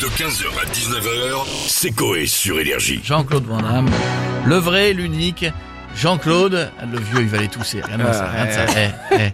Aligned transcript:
De 0.00 0.06
15h 0.06 0.46
à 0.60 0.64
19h, 0.72 1.44
c'est 1.66 1.90
Coé 1.90 2.26
sur 2.26 2.60
Énergie. 2.60 3.00
Jean-Claude 3.02 3.44
Van 3.46 3.60
Damme, 3.60 3.90
le 4.46 4.54
vrai, 4.54 4.92
l'unique, 4.92 5.44
Jean-Claude, 5.96 6.70
le 6.92 7.00
vieux, 7.00 7.22
il 7.22 7.28
va 7.28 7.38
les 7.38 7.48
tousser. 7.48 7.80
Ah, 7.82 8.12
ça, 8.12 8.30
regarde 8.30 8.50
ça. 8.52 8.66
Eh, 8.76 9.14
eh. 9.14 9.32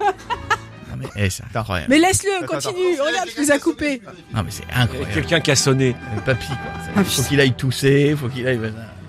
Non 0.90 0.96
mais, 0.96 1.06
eh, 1.16 1.28
c'est 1.28 1.42
incroyable. 1.54 1.88
Mais 1.90 1.98
laisse-le, 1.98 2.46
continue, 2.46 2.98
regarde, 2.98 3.28
tu 3.28 3.42
nous 3.42 3.50
as 3.50 3.58
coupé. 3.58 4.00
Non 4.34 4.42
mais 4.42 4.50
c'est 4.50 4.64
incroyable. 4.74 5.12
Quelqu'un 5.12 5.40
qui 5.40 5.50
a 5.50 5.56
sonné. 5.56 5.94
Le 6.14 6.22
papy, 6.22 6.46
quoi. 6.46 7.04
Faut 7.04 7.22
qu'il 7.22 7.40
aille 7.40 7.52
tousser, 7.54 8.16
faut 8.18 8.28
qu'il 8.28 8.46
aille... 8.46 8.60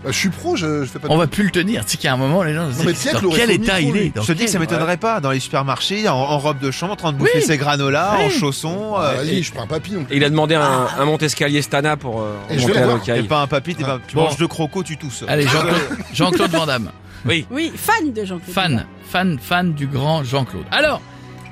Bah, 0.05 0.11
je 0.11 0.17
suis 0.17 0.29
pro, 0.29 0.55
je, 0.55 0.81
je 0.83 0.89
fais 0.89 0.99
pas 0.99 1.07
de... 1.07 1.13
On 1.13 1.17
va 1.17 1.25
plus 1.27 1.43
le 1.45 1.49
tenir. 1.51 1.83
Tu 1.83 1.91
sais 1.91 1.97
qu'il 1.97 2.05
y 2.07 2.09
a 2.09 2.13
un 2.13 2.17
moment, 2.17 2.43
les 2.43 2.53
gens 2.53 2.71
se 2.71 2.83
mais 2.85 2.93
disent, 2.93 3.01
Pierre 3.01 3.21
dans 3.21 3.29
quel 3.31 3.49
état 3.51 3.79
micro, 3.79 3.95
il 3.95 3.99
lui. 3.99 4.07
est 4.07 4.15
dans 4.15 4.21
Je 4.21 4.27
te 4.27 4.31
dis 4.33 4.45
que 4.45 4.51
ça 4.51 4.59
quel- 4.59 4.67
m'étonnerait 4.67 4.97
pas 4.97 5.19
dans 5.19 5.31
les 5.31 5.39
supermarchés, 5.39 6.07
en, 6.07 6.13
en 6.15 6.37
robe 6.37 6.59
de 6.59 6.69
chambre, 6.71 6.93
en 6.93 6.95
train 6.95 7.11
de 7.11 7.17
bouffer 7.17 7.31
Oui. 7.39 7.41
ses 7.43 7.57
granolas, 7.57 8.17
en 8.19 8.27
Oui. 8.27 8.31
chaussons. 8.31 8.93
Ah, 8.97 9.01
euh, 9.05 9.15
Vas-y, 9.17 9.29
et, 9.31 9.37
je 9.37 9.41
suis 9.43 9.51
pas 9.53 9.61
un. 9.63 9.67
Et 10.11 10.17
il 10.17 10.23
a 10.23 10.29
demandé 10.29 10.55
un, 10.55 10.87
un 10.97 11.05
monte-escalier 11.05 11.61
Stana 11.63 11.97
pour 11.97 12.21
euh, 12.21 12.35
Et 12.51 12.59
je 12.59 12.67
monter 12.67 13.13
t'es 13.13 13.23
pas 13.23 13.41
un 13.41 13.47
papy, 13.47 13.73
t'es 13.75 13.83
pas, 13.83 13.99
tu 14.07 14.15
Bon. 14.15 14.23
manges 14.25 14.37
de 14.37 14.45
croco, 14.45 14.83
tu 14.83 14.95
tousses. 14.97 15.23
Allez, 15.27 15.47
Jean-Claude 15.47 15.75
Jean-Claude 16.13 16.51
Van 16.51 16.65
Damme. 16.67 16.91
Oui. 17.27 17.47
Oui, 17.49 17.71
fan 17.75 18.13
de 18.13 18.23
Jean-Claude. 18.23 18.53
Fan, 18.53 18.85
fan, 19.09 19.39
fan 19.41 19.73
du 19.73 19.87
grand 19.87 20.23
Jean-Claude. 20.23 20.65
Alors, 20.71 21.01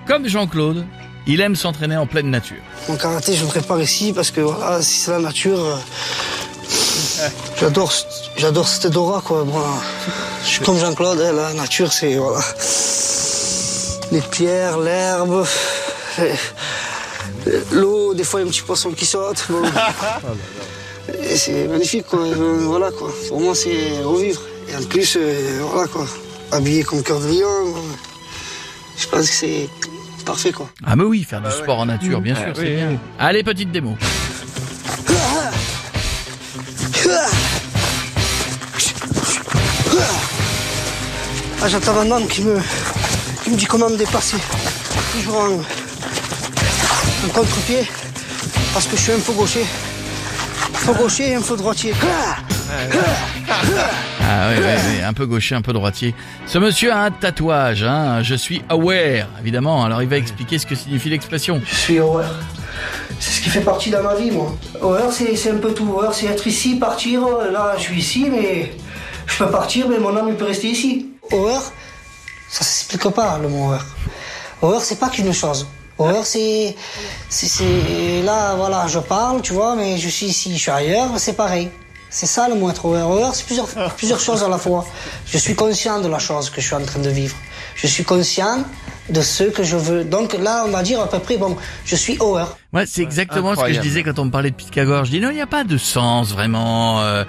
comme 0.06 0.28
Jean-Claude, 0.28 0.86
il 1.26 1.42
aime 1.42 1.56
s'entraîner 1.56 1.98
en 1.98 2.06
pleine 2.06 2.30
nature. 2.30 2.58
Mon 2.88 2.96
karaté, 2.96 3.34
je 3.36 3.42
le 3.42 3.48
prépare 3.48 3.82
ici 3.82 4.14
parce 4.14 4.30
que 4.30 4.42
voilà, 4.42 4.84
si 4.84 5.00
c'est 5.00 5.10
la 5.12 5.18
nature, 5.20 5.58
euh, 5.60 5.76
j'adore, 7.60 7.92
j'adore 8.38 8.68
cette 8.68 8.96
aura 8.96 9.22
quoi. 9.22 9.44
Moi, 9.46 9.66
je 10.44 10.48
suis 10.50 10.60
comme 10.62 10.78
Jean-Claude, 10.80 11.20
hein, 11.22 11.32
la 11.34 11.54
nature, 11.54 11.92
c'est 11.92 12.16
voilà, 12.16 12.40
les 14.12 14.22
pierres, 14.22 14.78
l'herbe, 14.80 15.46
les- 16.20 16.34
l'eau. 17.72 18.14
Des 18.14 18.24
fois, 18.24 18.40
il 18.40 18.44
y 18.44 18.46
a 18.46 18.50
un 18.50 18.52
petit 18.52 18.62
poisson 18.62 18.92
qui 18.92 19.06
saute. 19.06 19.46
bon. 19.50 19.62
C'est 21.36 21.68
magnifique 21.68 22.06
quoi. 22.08 22.20
Euh, 22.22 22.60
Voilà 22.62 22.90
quoi. 22.92 23.10
Pour 23.28 23.42
moi, 23.42 23.54
c'est 23.56 24.02
revivre. 24.04 24.42
Et 24.70 24.76
en 24.78 24.84
plus, 24.88 25.18
euh, 25.20 25.60
voilà 25.70 25.88
quoi, 25.88 26.06
habillé 26.52 26.84
comme 26.84 27.04
cœur 27.04 27.20
de 27.20 27.28
lion. 27.28 27.44
euh, 27.44 27.80
Je 28.98 29.08
pense 29.08 29.28
que 29.30 29.36
c'est 29.36 29.70
parfait 30.26 30.54
quoi. 30.54 30.70
Ah 30.86 30.96
mais 30.96 31.04
oui, 31.04 31.24
faire 31.30 31.42
du 31.42 31.52
sport 31.52 31.80
en 31.80 31.88
nature, 31.88 32.22
bien 32.22 32.36
sûr, 32.36 32.54
c'est 32.56 32.62
oui, 32.62 32.76
bien. 32.76 32.98
Allez, 33.20 33.44
petite 33.44 33.70
démo. 33.72 33.98
Ah, 41.66 41.70
j'entends 41.70 41.98
un 41.98 42.12
homme 42.12 42.28
qui 42.28 42.42
me, 42.42 42.58
qui 43.42 43.52
me 43.52 43.56
dit 43.56 43.64
comment 43.64 43.90
me 43.90 43.96
dépasser. 43.96 44.36
Toujours 45.14 45.40
en, 45.40 45.54
en 45.54 47.30
contre-pied, 47.34 47.88
parce 48.74 48.86
que 48.86 48.98
je 48.98 49.02
suis 49.02 49.14
un 49.14 49.20
peu 49.20 49.32
gaucher. 49.32 49.66
Un 50.76 50.86
peu 50.88 50.94
gaucher 51.00 51.30
et 51.30 51.36
un 51.36 51.42
peu 51.42 51.56
droitier. 51.56 51.94
Ah 52.70 54.50
oui, 54.50 54.56
oui, 54.58 54.74
oui, 54.90 55.04
un 55.06 55.14
peu 55.14 55.26
gaucher, 55.26 55.56
un 55.56 55.62
peu 55.62 55.72
droitier. 55.72 56.14
Ce 56.48 56.58
monsieur 56.58 56.92
a 56.92 57.04
un 57.04 57.12
tatouage, 57.12 57.84
hein. 57.84 58.22
Je 58.24 58.36
suis 58.36 58.62
aware, 58.68 59.28
évidemment. 59.40 59.86
Alors 59.86 60.02
il 60.02 60.10
va 60.10 60.18
expliquer 60.18 60.58
ce 60.58 60.66
que 60.66 60.76
signifie 60.76 61.12
l'expression. 61.12 61.62
Je 61.66 61.76
suis 61.76 62.00
horreur. 62.00 62.40
C'est 63.22 63.32
ce 63.32 63.42
qui 63.42 63.50
fait 63.50 63.62
partie 63.62 63.90
de 63.90 63.96
ma 64.00 64.16
vie, 64.16 64.32
moi. 64.32 64.54
Horreur, 64.82 65.14
c'est 65.14 65.50
un 65.50 65.60
peu 65.60 65.74
tout. 65.74 65.90
Horreur, 65.90 66.14
c'est 66.14 66.26
être 66.26 66.46
ici, 66.46 66.76
partir. 66.76 67.22
Là, 67.54 67.76
je 67.78 67.84
suis 67.84 68.00
ici, 68.00 68.28
mais 68.30 68.76
je 69.28 69.38
peux 69.42 69.50
partir, 69.50 69.88
mais 69.88 69.98
mon 69.98 70.14
âme, 70.18 70.28
il 70.28 70.36
peut 70.36 70.44
rester 70.44 70.68
ici. 70.68 71.08
Horreur, 71.32 71.64
ça 72.50 72.64
s'explique 72.64 73.08
pas, 73.10 73.38
le 73.40 73.48
mot 73.50 73.66
horreur. 73.66 73.86
Horreur, 74.62 74.82
c'est 74.84 74.98
pas 74.98 75.10
qu'une 75.10 75.34
chose. 75.34 75.68
Horreur, 75.98 76.26
c'est. 76.26 76.76
c'est- 77.30 78.22
Là, 78.24 78.56
voilà, 78.56 78.88
je 78.88 79.00
parle, 79.00 79.42
tu 79.42 79.54
vois, 79.54 79.76
mais 79.76 79.98
je 79.98 80.10
suis 80.10 80.28
ici, 80.28 80.54
je 80.56 80.62
suis 80.62 80.72
ailleurs, 80.72 81.12
c'est 81.18 81.34
pareil. 81.34 81.70
C'est 82.10 82.26
ça 82.28 82.48
le 82.48 82.56
mot 82.56 82.70
être 82.70 82.86
horreur. 82.86 83.10
Horreur, 83.10 83.34
c'est 83.36 83.46
plusieurs, 83.46 83.68
plusieurs 83.98 84.20
choses 84.20 84.44
à 84.44 84.48
la 84.50 84.58
fois. 84.58 84.86
Je 85.26 85.38
suis 85.38 85.56
conscient 85.56 86.00
de 86.00 86.08
la 86.08 86.20
chose 86.20 86.50
que 86.50 86.62
je 86.62 86.68
suis 86.68 86.76
en 86.76 86.86
train 86.86 87.00
de 87.00 87.10
vivre. 87.10 87.36
Je 87.76 87.88
suis 87.88 88.04
conscient 88.04 88.64
de 89.10 89.22
ce 89.22 89.44
que 89.44 89.64
je 89.64 89.76
veux. 89.76 90.04
Donc 90.04 90.34
là, 90.42 90.64
on 90.66 90.70
va 90.72 90.82
dire 90.84 91.00
à 91.02 91.10
peu 91.10 91.20
près, 91.20 91.38
bon, 91.38 91.58
je 91.86 91.96
suis 91.96 92.18
horreur. 92.20 92.58
Ouais, 92.72 92.86
c'est 92.88 93.02
exactement 93.02 93.56
ce 93.56 93.62
que 93.64 93.74
je 93.74 93.80
disais 93.82 94.02
quand 94.02 94.18
on 94.18 94.26
me 94.26 94.32
parlait 94.32 94.50
de 94.50 94.56
Pythagore. 94.56 95.06
Je 95.06 95.12
dis 95.12 95.20
non, 95.20 95.30
il 95.30 95.36
n'y 95.36 95.42
a 95.42 95.46
pas 95.48 95.64
de 95.64 95.78
sens 95.78 96.32
vraiment. 96.32 97.02
Euh, 97.02 97.24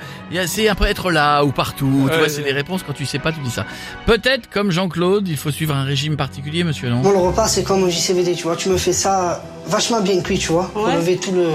c'est 0.47 0.69
après 0.69 0.91
être 0.91 1.11
là 1.11 1.43
ou 1.45 1.51
partout. 1.53 2.09
tu 2.11 2.19
vois, 2.19 2.29
c'est 2.29 2.43
des 2.43 2.53
réponses 2.53 2.83
quand 2.87 2.93
tu 2.95 3.05
sais 3.05 3.19
pas, 3.19 3.33
tu 3.33 3.41
dis 3.41 3.51
ça. 3.51 3.67
Peut-être 4.07 4.49
comme 4.51 4.71
Jean-Claude, 4.71 5.29
il 5.29 5.37
faut 5.37 5.51
suivre 5.51 5.75
un 5.75 5.85
régime 5.85 6.17
particulier, 6.17 6.65
monsieur, 6.65 6.89
non? 6.89 6.97
Moi, 6.99 7.13
le 7.13 7.19
repas, 7.19 7.49
c'est 7.49 7.63
comme 7.65 7.83
au 7.83 7.91
JCVD, 7.91 8.35
tu 8.35 8.45
vois. 8.45 8.57
Tu 8.57 8.69
me 8.71 8.77
fais 8.79 8.93
ça 8.95 9.43
vachement 9.67 10.01
bien 10.01 10.21
cuit, 10.23 10.39
tu 10.39 10.53
vois. 10.53 10.71
Pour 10.73 10.85
Ouais. 10.85 10.95
lever 10.95 11.17
tout 11.19 11.33
le, 11.33 11.47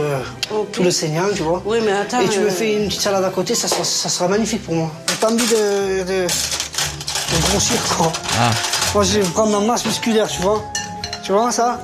Ok. 0.52 0.72
tout 0.72 0.84
le 0.84 0.92
saignant, 0.92 1.26
tu 1.36 1.42
vois. 1.44 1.62
Oui, 1.66 1.78
mais 1.84 1.92
attends. 1.94 2.20
Et 2.22 2.28
tu 2.30 2.40
me 2.40 2.48
euh, 2.48 2.52
fais 2.52 2.76
une 2.76 2.88
petite 2.90 3.02
salade 3.02 3.24
à 3.24 3.30
côté, 3.30 3.56
ça 3.56 3.68
sera, 3.68 3.84
ça 3.84 4.10
sera 4.10 4.28
magnifique 4.28 4.64
pour 4.64 4.76
moi. 4.76 4.92
Pas 5.22 5.32
envie 5.32 5.48
de, 5.48 6.04
de, 6.04 6.28
de 6.28 7.42
grossir, 7.50 7.78
quoi. 7.98 8.12
Ah, 8.40 8.52
Moi, 8.96 9.04
je 9.04 9.20
vais 9.20 9.30
prendre 9.30 9.60
ma 9.60 9.66
masse 9.66 9.86
musculaire, 9.86 10.28
tu 10.28 10.42
vois. 10.42 10.62
Tu 11.24 11.32
vois, 11.32 11.52
ça 11.52 11.80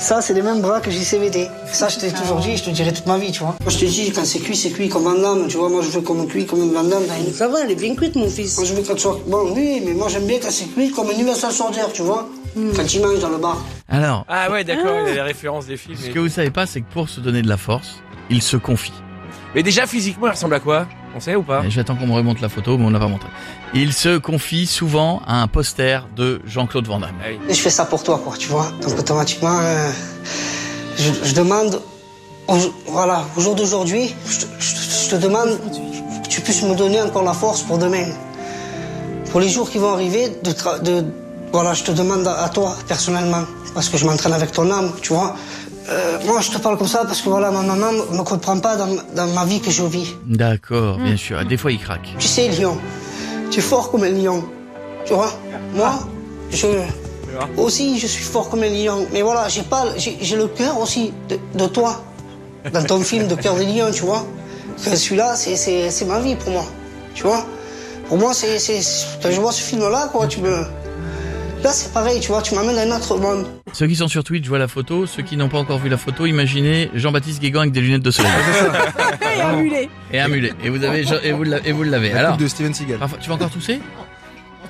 Ça, 0.00 0.20
c'est 0.20 0.34
les 0.34 0.42
mêmes 0.42 0.60
bras 0.60 0.80
que 0.80 0.90
JCVD. 0.90 1.48
Ça, 1.72 1.88
je 1.88 1.98
t'ai 2.00 2.10
toujours 2.10 2.38
dit, 2.40 2.56
je 2.56 2.64
te 2.64 2.70
dirai 2.70 2.92
toute 2.92 3.06
ma 3.06 3.16
vie, 3.18 3.30
tu 3.30 3.38
vois. 3.40 3.54
Moi, 3.60 3.70
je 3.70 3.78
te 3.78 3.84
dis, 3.84 4.10
quand 4.12 4.24
c'est 4.24 4.40
cuit, 4.40 4.56
c'est 4.56 4.70
cuit 4.70 4.88
comme 4.88 5.04
Van 5.04 5.14
Damme, 5.14 5.46
tu 5.48 5.56
vois. 5.56 5.68
Moi, 5.68 5.82
je 5.82 5.90
veux 5.90 6.00
qu'on 6.00 6.14
me 6.14 6.26
cuit 6.26 6.44
comme 6.44 6.60
une 6.62 6.72
Van 6.72 6.82
Damme. 6.82 7.06
dans 7.06 7.24
une- 7.24 7.32
Ça 7.32 7.46
va, 7.46 7.60
elle 7.64 7.70
est 7.70 7.76
bien 7.76 7.94
cuite, 7.94 8.16
mon 8.16 8.28
fils. 8.28 8.56
Moi, 8.58 8.66
je 8.66 8.74
veux 8.74 8.82
qu'elle 8.82 8.98
soit... 8.98 9.20
Bon, 9.28 9.52
oui, 9.54 9.80
mais 9.84 9.92
moi, 9.92 10.08
j'aime 10.08 10.26
bien 10.26 10.38
quand 10.42 10.50
c'est 10.50 10.66
cuit 10.74 10.90
comme 10.90 11.06
une 11.10 11.18
Universal 11.20 11.52
Soldier, 11.52 11.82
tu 11.94 12.02
vois. 12.02 12.28
Quand 12.76 12.92
il 12.92 13.00
mange 13.00 13.20
dans 13.20 13.30
le 13.30 13.38
bar. 13.38 13.56
alors, 13.88 14.26
Ah 14.28 14.50
ouais, 14.50 14.62
d'accord, 14.64 14.96
il 15.06 15.10
a 15.10 15.14
les 15.14 15.20
références 15.22 15.66
des 15.66 15.76
films. 15.78 15.96
ce 15.96 16.10
que 16.10 16.18
vous 16.18 16.28
savez 16.28 16.50
pas, 16.50 16.66
c'est 16.66 16.80
que 16.82 16.92
pour 16.92 17.08
se 17.08 17.20
donner 17.20 17.40
de 17.40 17.48
la 17.48 17.56
force, 17.56 17.94
il 18.28 18.42
se 18.42 18.56
confie. 18.58 18.92
Mais 19.54 19.62
déjà, 19.62 19.86
physiquement, 19.86 20.26
il 20.28 20.30
ressemble 20.30 20.54
à 20.54 20.60
quoi? 20.60 20.86
On 21.14 21.20
sait 21.20 21.34
ou 21.36 21.42
pas? 21.42 21.62
J'attends 21.68 21.94
qu'on 21.96 22.06
me 22.06 22.12
remonte 22.14 22.40
la 22.40 22.48
photo, 22.48 22.78
mais 22.78 22.86
on 22.86 22.90
l'a 22.90 22.98
pas 22.98 23.06
montré. 23.08 23.28
Il 23.74 23.92
se 23.92 24.16
confie 24.18 24.66
souvent 24.66 25.20
à 25.26 25.42
un 25.42 25.46
poster 25.46 26.06
de 26.16 26.40
Jean-Claude 26.46 26.86
Van 26.86 26.98
Damme. 27.00 27.14
Ah 27.22 27.26
oui. 27.30 27.38
Je 27.48 27.54
fais 27.60 27.70
ça 27.70 27.84
pour 27.84 28.02
toi, 28.02 28.20
quoi, 28.24 28.34
tu 28.38 28.48
vois. 28.48 28.70
Donc 28.82 28.98
automatiquement, 28.98 29.58
euh, 29.60 29.90
je, 30.96 31.12
je 31.28 31.34
demande, 31.34 31.82
au, 32.48 32.56
voilà, 32.88 33.24
au 33.36 33.40
jour 33.40 33.54
d'aujourd'hui, 33.54 34.14
je, 34.26 34.38
te- 34.38 34.46
je 34.58 34.74
te- 34.74 35.04
je 35.04 35.10
te 35.10 35.16
demande 35.16 35.58
que 36.22 36.28
tu 36.28 36.40
puisses 36.40 36.62
me 36.62 36.74
donner 36.74 37.02
encore 37.02 37.22
la 37.24 37.34
force 37.34 37.60
pour 37.62 37.76
demain. 37.78 38.06
Pour 39.30 39.40
les 39.40 39.48
jours 39.50 39.68
qui 39.70 39.78
vont 39.78 39.92
arriver, 39.92 40.30
de, 40.42 41.04
voilà, 41.52 41.74
je 41.74 41.82
te 41.84 41.90
demande 41.92 42.26
à, 42.26 42.44
à 42.44 42.48
toi, 42.48 42.74
personnellement, 42.88 43.44
parce 43.74 43.88
que 43.90 43.98
je 43.98 44.06
m'entraîne 44.06 44.32
avec 44.32 44.52
ton 44.52 44.70
âme, 44.70 44.92
tu 45.02 45.12
vois. 45.12 45.36
Euh, 45.88 46.18
moi, 46.26 46.40
je 46.40 46.50
te 46.50 46.58
parle 46.58 46.78
comme 46.78 46.86
ça 46.88 47.04
parce 47.04 47.20
que 47.20 47.28
voilà, 47.28 47.50
ma 47.50 47.62
maman 47.62 47.92
ne 47.92 48.16
me 48.18 48.22
comprend 48.22 48.58
pas 48.58 48.76
dans, 48.76 48.88
dans 49.16 49.26
ma 49.28 49.44
vie 49.44 49.60
que 49.60 49.70
je 49.70 49.82
vis. 49.82 50.14
D'accord, 50.26 50.98
bien 50.98 51.16
sûr. 51.16 51.44
Des 51.44 51.56
fois, 51.56 51.72
il 51.72 51.78
craque. 51.80 52.08
Tu 52.18 52.28
sais, 52.28 52.48
lion, 52.48 52.78
tu 53.50 53.58
es 53.58 53.62
fort 53.62 53.90
comme 53.90 54.04
un 54.04 54.10
lion. 54.10 54.44
Tu 55.04 55.12
vois 55.14 55.32
Moi, 55.74 55.92
je. 56.50 56.66
Aussi, 57.56 57.98
je 57.98 58.06
suis 58.06 58.22
fort 58.24 58.48
comme 58.50 58.62
un 58.62 58.68
lion. 58.68 59.06
Mais 59.12 59.22
voilà, 59.22 59.48
j'ai 59.48 59.62
pas, 59.62 59.86
j'ai 59.96 60.36
le 60.36 60.46
cœur 60.48 60.78
aussi 60.80 61.12
de, 61.28 61.38
de 61.58 61.66
toi. 61.66 62.02
Dans 62.72 62.84
ton 62.84 63.00
film 63.00 63.26
de 63.26 63.34
cœur 63.34 63.56
des 63.56 63.64
lions, 63.64 63.90
tu 63.92 64.02
vois. 64.02 64.24
Que 64.84 64.94
celui-là, 64.96 65.34
c'est- 65.34 65.56
c'est 65.56 65.90
c'est 65.90 66.04
ma 66.04 66.20
vie 66.20 66.36
pour 66.36 66.50
moi. 66.52 66.64
Tu 67.14 67.24
vois 67.24 67.44
Pour 68.08 68.18
moi, 68.18 68.32
c'est. 68.34 68.58
c'est- 68.60 68.80
Quand 69.20 69.30
je 69.32 69.40
vois 69.40 69.50
ce 69.52 69.62
film-là, 69.62 70.08
quoi, 70.12 70.26
tu 70.28 70.40
me. 70.40 70.64
Là, 71.62 71.70
c'est 71.70 71.92
pareil, 71.92 72.18
tu 72.18 72.28
vois, 72.28 72.42
tu 72.42 72.54
m'amènes 72.56 72.76
à 72.76 72.82
un 72.82 72.96
autre 72.96 73.16
monde. 73.18 73.46
Ceux 73.72 73.86
qui 73.86 73.94
sont 73.94 74.08
sur 74.08 74.24
Twitch 74.24 74.46
voient 74.48 74.58
la 74.58 74.66
photo. 74.66 75.06
Ceux 75.06 75.22
qui 75.22 75.36
n'ont 75.36 75.48
pas 75.48 75.58
encore 75.58 75.78
vu 75.78 75.88
la 75.88 75.96
photo, 75.96 76.26
imaginez 76.26 76.90
Jean-Baptiste 76.94 77.40
Guégan 77.40 77.60
avec 77.60 77.72
des 77.72 77.80
lunettes 77.80 78.02
de 78.02 78.10
soleil 78.10 78.32
Et 79.36 79.40
un 79.40 79.52
mulet. 79.56 79.88
et 80.12 80.20
un 80.20 80.28
mulet. 80.28 80.52
Et 80.64 80.70
vous 80.70 80.82
avez, 80.82 81.04
et 81.22 81.32
vous 81.32 81.44
l'avez- 81.44 81.68
et 81.68 81.72
vous 81.72 81.82
l'avez. 81.84 82.10
La 82.10 82.18
Alors, 82.18 82.36
de 82.36 82.48
Steven 82.48 82.74
Seagal. 82.74 82.98
parfois, 82.98 83.18
tu 83.20 83.28
vas 83.28 83.36
encore 83.36 83.50
tousser? 83.50 83.78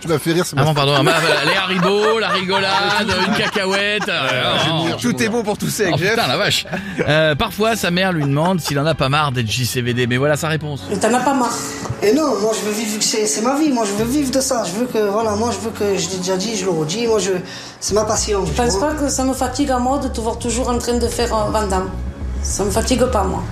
Tu 0.03 0.09
m'as 0.09 0.19
fait 0.19 0.33
rire, 0.33 0.45
c'est 0.45 0.57
Ah 0.59 0.65
bon, 0.65 0.75
pardon. 0.75 0.95
Ah, 0.99 1.03
bah, 1.05 1.13
bah, 1.23 1.51
les 1.51 1.57
haribots, 1.57 2.19
la 2.19 2.29
rigolade, 2.29 3.07
une 3.29 3.35
cacahuète. 3.35 4.09
euh, 4.09 4.53
oh, 4.69 4.97
Tout 5.01 5.23
est 5.23 5.29
bon 5.29 5.45
pour 5.45 5.57
tousser 5.57 5.85
Oh 5.87 5.95
avec 5.95 6.01
Jeff. 6.01 6.11
putain 6.17 6.27
la 6.27 6.37
vache 6.37 6.67
euh, 7.09 7.35
Parfois 7.37 7.77
sa 7.77 7.91
mère 7.93 8.13
lui 8.13 8.25
demande 8.25 8.61
s'il 8.61 8.79
en 8.81 8.87
a 8.87 8.95
pas 8.97 9.09
marre 9.09 9.31
d'être 9.31 9.49
JCVD 9.49 10.09
Mais 10.09 10.17
voilà 10.17 10.37
sa 10.37 10.49
réponse 10.49 10.83
Mais 10.91 10.97
t'en 10.97 11.15
as 11.15 11.21
pas 11.21 11.35
marre. 11.35 11.57
Et 12.03 12.13
non, 12.13 12.35
moi 12.41 12.51
je 12.61 12.67
veux 12.69 12.73
vivre, 12.75 12.97
c'est 13.01 13.27
c'est 13.27 13.43
ma 13.43 13.57
vie, 13.57 13.71
moi 13.71 13.85
je 13.87 13.93
veux 14.03 14.11
vivre 14.11 14.33
de 14.33 14.41
ça. 14.41 14.65
Je 14.65 14.73
veux 14.81 14.87
que, 14.87 14.99
voilà, 15.09 15.37
moi 15.37 15.51
je 15.53 15.59
veux 15.65 15.71
que, 15.71 15.97
je 15.97 16.11
l'ai 16.11 16.17
déjà 16.17 16.37
dit, 16.37 16.57
je 16.57 16.65
le 16.65 16.73
redis, 16.73 17.07
moi 17.07 17.21
je, 17.21 17.31
c'est 17.79 17.95
ma 17.95 18.05
passion. 18.05 18.45
Je 18.45 18.51
tu 18.51 18.57
pense 18.57 18.77
vois. 18.79 18.89
pas 18.89 18.95
que 18.95 19.09
ça 19.09 19.23
me 19.23 19.33
fatigue 19.35 19.71
à 19.71 19.79
moi 19.79 19.99
de 19.99 20.09
te 20.09 20.21
voir 20.21 20.37
toujours 20.39 20.69
en 20.69 20.79
train 20.79 20.95
de 20.99 21.07
faire 21.07 21.33
un 21.33 21.51
Van 21.51 21.67
Damme. 21.69 21.91
Ça 22.43 22.65
me 22.65 22.71
fatigue 22.73 23.05
pas, 23.05 23.23
moi. 23.23 23.45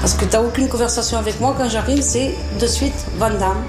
Parce 0.00 0.14
que 0.14 0.24
t'as 0.24 0.40
aucune 0.40 0.68
conversation 0.68 1.18
avec 1.18 1.40
moi 1.40 1.52
quand 1.58 1.68
j'arrive, 1.68 2.00
c'est 2.00 2.32
de 2.60 2.66
suite 2.68 2.94
Van 3.18 3.30
Damme. 3.30 3.64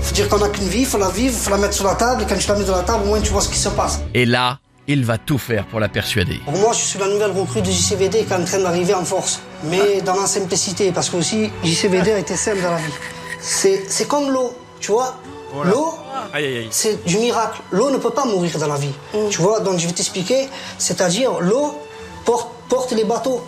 Faut 0.00 0.14
dire 0.14 0.28
qu'on 0.28 0.42
a 0.42 0.48
qu'une 0.48 0.68
vie, 0.68 0.84
faut 0.84 0.98
la 0.98 1.08
vivre, 1.10 1.34
faut 1.36 1.50
la 1.50 1.58
mettre 1.58 1.74
sur 1.74 1.84
la 1.84 1.94
table, 1.94 2.22
et 2.22 2.26
quand 2.26 2.36
tu 2.38 2.48
la 2.48 2.54
mets 2.54 2.64
sur 2.64 2.76
la 2.76 2.82
table, 2.82 3.04
au 3.04 3.06
moins 3.08 3.20
tu 3.20 3.30
vois 3.30 3.40
ce 3.42 3.48
qui 3.48 3.58
se 3.58 3.68
passe. 3.68 4.00
Et 4.14 4.24
là, 4.24 4.58
il 4.86 5.04
va 5.04 5.18
tout 5.18 5.38
faire 5.38 5.66
pour 5.66 5.80
la 5.80 5.88
persuader 5.88 6.40
Pour 6.44 6.56
moi, 6.56 6.72
je 6.72 6.78
suis 6.78 6.98
la 6.98 7.08
nouvelle 7.08 7.32
recrue 7.32 7.60
du 7.60 7.70
JCVD 7.70 8.24
qui 8.24 8.32
est 8.32 8.36
en 8.36 8.44
train 8.44 8.58
d'arriver 8.58 8.94
en 8.94 9.04
force. 9.04 9.40
Mais 9.64 10.00
dans 10.00 10.14
la 10.14 10.26
simplicité, 10.26 10.92
parce 10.92 11.10
que 11.10 11.16
aussi, 11.16 11.50
JCVD 11.62 12.12
a 12.12 12.18
été 12.18 12.36
simple 12.36 12.62
dans 12.62 12.70
la 12.70 12.78
vie. 12.78 12.92
C'est 13.40 13.84
c'est 13.88 14.08
comme 14.08 14.30
l'eau, 14.30 14.56
tu 14.80 14.92
vois. 14.92 15.14
L'eau, 15.64 15.94
aïe. 16.32 16.68
c'est 16.70 17.04
du 17.06 17.18
miracle. 17.18 17.60
L'eau 17.70 17.90
ne 17.90 17.96
peut 17.96 18.10
pas 18.10 18.24
mourir 18.26 18.58
dans 18.58 18.66
la 18.66 18.76
vie. 18.76 18.92
Tu 19.30 19.40
vois, 19.40 19.60
donc 19.60 19.78
je 19.78 19.86
vais 19.86 19.92
t'expliquer. 19.92 20.48
C'est-à-dire, 20.78 21.40
l'eau 21.40 21.74
porte, 22.24 22.48
porte 22.68 22.92
les 22.92 23.04
bateaux. 23.04 23.42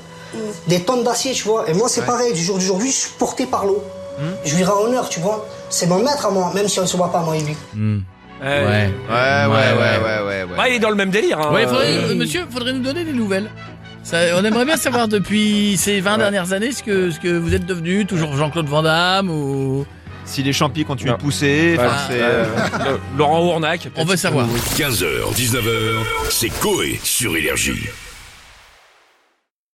des 0.66 0.80
tonnes 0.82 1.04
d'acier, 1.04 1.32
tu 1.32 1.44
vois. 1.44 1.68
Et 1.68 1.74
moi, 1.74 1.88
c'est 1.88 2.06
pareil, 2.06 2.32
du 2.32 2.42
jour 2.42 2.56
d'aujourd'hui, 2.56 2.90
je 2.90 2.96
suis 2.96 3.10
porté 3.18 3.46
par 3.46 3.66
l'eau. 3.66 3.82
Je 4.44 4.56
lui 4.56 4.64
rends 4.64 4.80
honneur, 4.84 5.08
tu 5.08 5.20
vois. 5.20 5.46
C'est 5.68 5.86
mon 5.86 5.98
maître 5.98 6.26
à 6.26 6.30
moi, 6.30 6.52
même 6.54 6.68
si 6.68 6.78
on 6.78 6.82
ne 6.82 6.86
se 6.88 6.96
voit 6.96 7.10
pas, 7.12 7.20
moi 7.22 7.36
et 7.36 7.40
lui. 7.40 7.56
Hmm. 7.74 7.98
Ouais. 8.42 8.48
Ouais. 8.48 8.64
Ouais, 8.64 8.66
ouais, 8.66 9.48
ouais, 9.50 9.98
ouais, 9.98 10.26
ouais, 10.26 10.42
ouais. 10.44 10.56
Bah, 10.56 10.68
il 10.68 10.74
est 10.76 10.78
dans 10.78 10.88
le 10.90 10.96
même 10.96 11.10
délire. 11.10 11.38
Hein. 11.38 11.52
Ouais, 11.52 11.66
faudrait- 11.66 11.88
Euh, 12.10 12.14
monsieur, 12.14 12.46
faudrait 12.50 12.72
nous 12.72 12.82
donner 12.82 13.04
des 13.04 13.12
nouvelles. 13.12 13.50
Ça, 14.02 14.16
on 14.34 14.44
aimerait 14.44 14.64
bien 14.64 14.78
savoir 14.78 15.08
depuis 15.08 15.76
ces 15.76 16.00
20 16.00 16.16
dernières 16.18 16.52
années 16.54 16.72
ce 16.72 16.82
que, 16.82 17.10
ce 17.10 17.20
que 17.20 17.28
vous 17.36 17.54
êtes 17.54 17.66
devenu, 17.66 18.06
toujours 18.06 18.34
Jean-Claude 18.34 18.66
Van 18.66 18.82
Damme 18.82 19.30
ou... 19.30 19.84
Si 20.24 20.42
les 20.42 20.52
champis 20.52 20.84
continuent 20.84 21.10
de 21.12 21.16
pousser, 21.16 21.76
enfin, 21.78 21.90
euh, 22.12 22.44
euh, 22.86 22.96
Laurent 23.18 23.44
Ournac. 23.44 23.88
On 23.96 24.04
veut 24.04 24.16
savoir. 24.16 24.46
15h, 24.76 25.34
19h, 25.34 25.96
c'est 26.30 26.48
Coé 26.60 27.00
sur 27.02 27.36
Énergie. 27.36 27.88